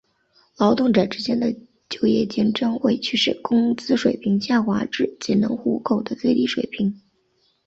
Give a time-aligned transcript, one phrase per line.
[0.57, 1.55] 劳动者之间的
[1.87, 6.99] 就业竞争会驱使工资水平下滑至仅能糊口的最低水平。